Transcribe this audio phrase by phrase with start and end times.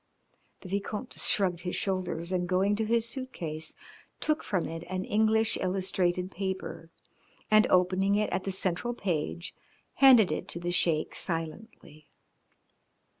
[0.61, 3.75] The Vicomte shrugged his shoulders, and, going to his suit case,
[4.19, 6.89] took from it an English illustrated paper,
[7.51, 9.53] and opening it at the central page
[9.97, 12.07] handed it to the Sheik silently.